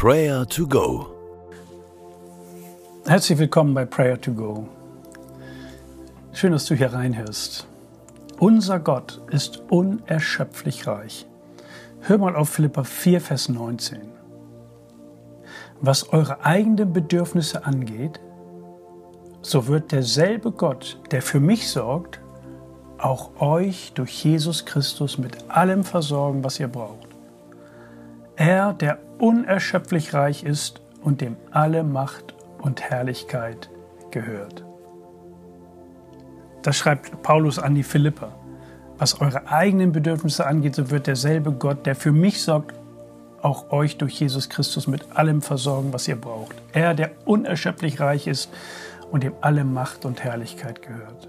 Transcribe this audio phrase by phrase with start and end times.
[0.00, 1.08] Prayer to Go.
[3.04, 4.68] Herzlich willkommen bei Prayer to Go.
[6.32, 7.66] Schön, dass du hier reinhörst.
[8.38, 11.26] Unser Gott ist unerschöpflich reich.
[12.02, 13.98] Hör mal auf Philippa 4, Vers 19.
[15.80, 18.20] Was eure eigenen Bedürfnisse angeht,
[19.42, 22.20] so wird derselbe Gott, der für mich sorgt,
[22.98, 27.07] auch euch durch Jesus Christus mit allem versorgen, was ihr braucht.
[28.38, 33.68] Er, der unerschöpflich reich ist und dem alle Macht und Herrlichkeit
[34.12, 34.64] gehört.
[36.62, 38.32] Das schreibt Paulus an die Philipper.
[38.96, 42.76] Was eure eigenen Bedürfnisse angeht, so wird derselbe Gott, der für mich sorgt,
[43.42, 46.54] auch euch durch Jesus Christus mit allem versorgen, was ihr braucht.
[46.72, 48.50] Er, der unerschöpflich reich ist
[49.10, 51.26] und dem alle Macht und Herrlichkeit gehört.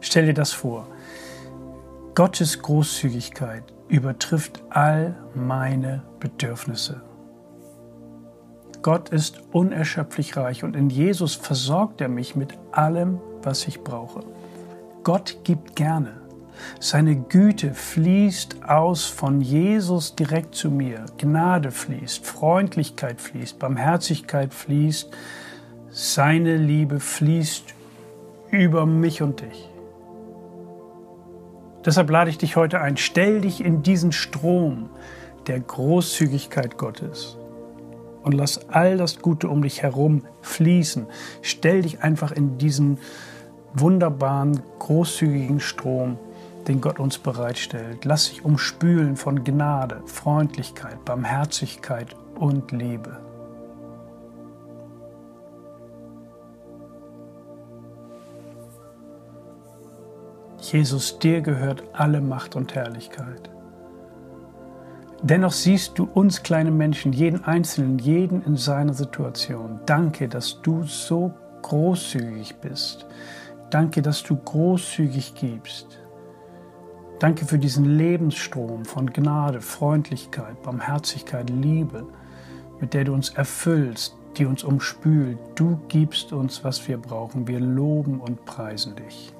[0.00, 0.88] Stell dir das vor.
[2.16, 3.62] Gottes Großzügigkeit
[3.92, 7.02] übertrifft all meine Bedürfnisse.
[8.80, 14.24] Gott ist unerschöpflich reich und in Jesus versorgt er mich mit allem, was ich brauche.
[15.04, 16.14] Gott gibt gerne.
[16.80, 21.04] Seine Güte fließt aus von Jesus direkt zu mir.
[21.18, 25.10] Gnade fließt, Freundlichkeit fließt, Barmherzigkeit fließt,
[25.90, 27.74] seine Liebe fließt
[28.50, 29.71] über mich und dich.
[31.84, 34.90] Deshalb lade ich dich heute ein, stell dich in diesen Strom
[35.46, 37.36] der Großzügigkeit Gottes
[38.22, 41.06] und lass all das Gute um dich herum fließen.
[41.42, 42.98] Stell dich einfach in diesen
[43.74, 46.18] wunderbaren, großzügigen Strom,
[46.68, 48.04] den Gott uns bereitstellt.
[48.04, 53.31] Lass dich umspülen von Gnade, Freundlichkeit, Barmherzigkeit und Liebe.
[60.72, 63.50] Jesus, dir gehört alle Macht und Herrlichkeit.
[65.22, 69.80] Dennoch siehst du uns kleine Menschen, jeden Einzelnen, jeden in seiner Situation.
[69.84, 73.04] Danke, dass du so großzügig bist.
[73.68, 76.00] Danke, dass du großzügig gibst.
[77.18, 82.06] Danke für diesen Lebensstrom von Gnade, Freundlichkeit, Barmherzigkeit, Liebe,
[82.80, 85.38] mit der du uns erfüllst, die uns umspült.
[85.54, 87.46] Du gibst uns, was wir brauchen.
[87.46, 89.34] Wir loben und preisen dich.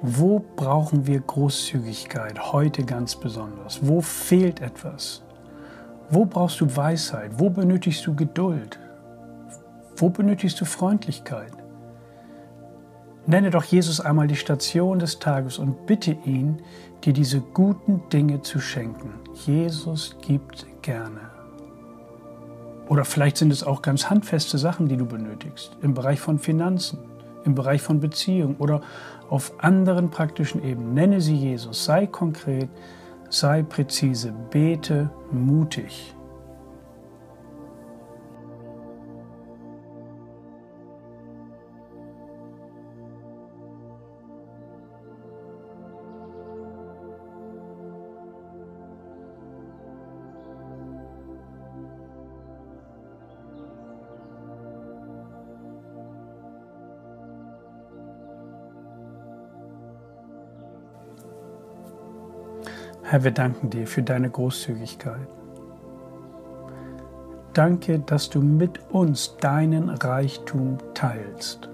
[0.00, 3.80] Wo brauchen wir Großzügigkeit heute ganz besonders?
[3.82, 5.22] Wo fehlt etwas?
[6.08, 7.32] Wo brauchst du Weisheit?
[7.36, 8.78] Wo benötigst du Geduld?
[9.96, 11.52] Wo benötigst du Freundlichkeit?
[13.26, 16.62] Nenne doch Jesus einmal die Station des Tages und bitte ihn,
[17.02, 19.14] dir diese guten Dinge zu schenken.
[19.46, 21.20] Jesus gibt gerne.
[22.88, 27.00] Oder vielleicht sind es auch ganz handfeste Sachen, die du benötigst, im Bereich von Finanzen,
[27.48, 28.82] im Bereich von Beziehung oder
[29.28, 30.94] auf anderen praktischen Ebenen.
[30.94, 32.68] Nenne sie Jesus, sei konkret,
[33.28, 36.14] sei präzise, bete mutig.
[63.10, 65.26] Herr, wir danken dir für deine Großzügigkeit.
[67.54, 71.70] Danke, dass du mit uns deinen Reichtum teilst.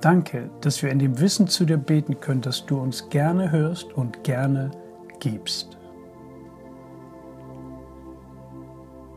[0.00, 3.92] Danke, dass wir in dem Wissen zu dir beten können, dass du uns gerne hörst
[3.92, 4.72] und gerne
[5.20, 5.78] gibst.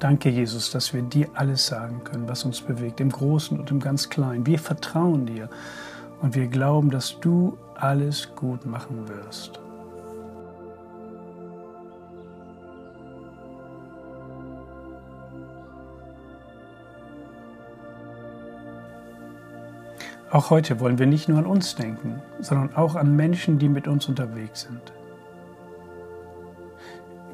[0.00, 3.78] Danke, Jesus, dass wir dir alles sagen können, was uns bewegt, im Großen und im
[3.78, 4.44] ganz Kleinen.
[4.44, 5.48] Wir vertrauen dir
[6.20, 9.60] und wir glauben, dass du alles gut machen wirst.
[20.30, 23.86] Auch heute wollen wir nicht nur an uns denken, sondern auch an Menschen, die mit
[23.86, 24.92] uns unterwegs sind.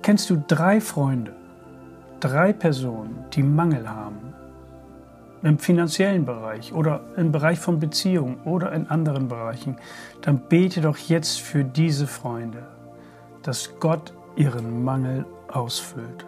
[0.02, 1.34] Kennst du drei Freunde,
[2.20, 4.34] drei Personen, die Mangel haben
[5.42, 9.76] im finanziellen Bereich oder im Bereich von Beziehungen oder in anderen Bereichen,
[10.20, 12.66] dann bete doch jetzt für diese Freunde,
[13.42, 16.26] dass Gott ihren Mangel ausfüllt.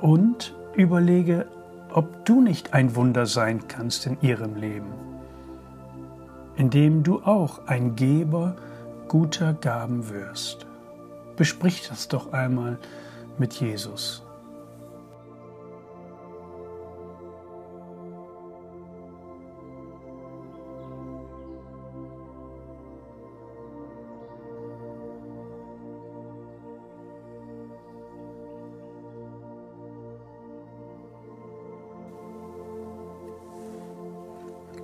[0.00, 1.46] Und überlege,
[1.92, 5.08] ob du nicht ein Wunder sein kannst in ihrem Leben
[6.58, 8.56] indem du auch ein Geber
[9.06, 10.66] guter Gaben wirst.
[11.36, 12.78] Besprich das doch einmal
[13.38, 14.27] mit Jesus.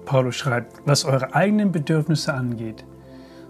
[0.04, 2.84] Paulus schreibt, was eure eigenen Bedürfnisse angeht,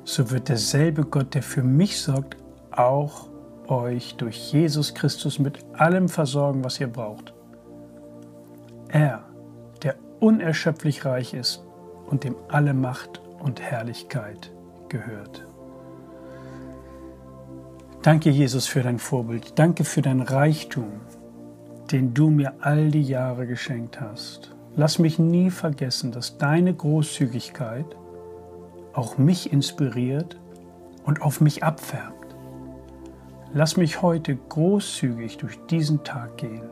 [0.04, 2.36] so wird derselbe Gott, der für mich sorgt,
[2.70, 3.28] auch
[3.68, 7.32] euch durch Jesus Christus mit allem versorgen, was ihr braucht.
[8.88, 9.24] Er,
[9.82, 11.64] der unerschöpflich reich ist
[12.06, 14.52] und dem alle Macht und Herrlichkeit
[14.88, 15.46] gehört.
[18.02, 19.58] Danke, Jesus, für dein Vorbild.
[19.58, 21.00] Danke für dein Reichtum,
[21.90, 24.53] den du mir all die Jahre geschenkt hast.
[24.76, 27.86] Lass mich nie vergessen, dass deine Großzügigkeit
[28.92, 30.40] auch mich inspiriert
[31.04, 32.34] und auf mich abfärbt.
[33.52, 36.68] Lass mich heute großzügig durch diesen Tag gehen.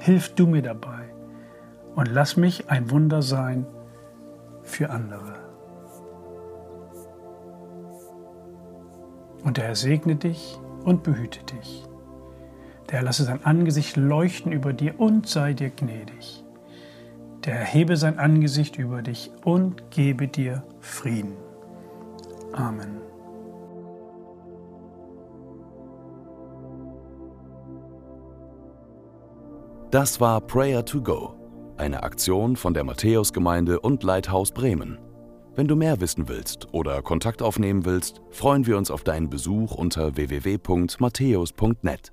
[0.00, 1.14] Hilf du mir dabei
[1.94, 3.66] und lass mich ein Wunder sein
[4.62, 5.34] für andere.
[9.44, 11.88] Und der Herr segne dich und behüte dich.
[12.90, 16.41] Der Herr lasse sein Angesicht leuchten über dir und sei dir gnädig
[17.44, 21.36] der erhebe sein Angesicht über dich und gebe dir Frieden.
[22.52, 23.00] Amen.
[29.90, 31.34] Das war Prayer to Go,
[31.76, 34.98] eine Aktion von der Matthäusgemeinde und Leithaus Bremen.
[35.54, 39.74] Wenn du mehr wissen willst oder Kontakt aufnehmen willst, freuen wir uns auf deinen Besuch
[39.74, 42.12] unter www.matthäus.net.